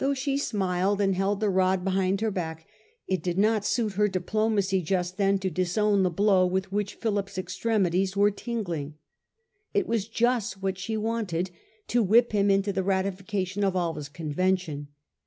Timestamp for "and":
1.01-1.15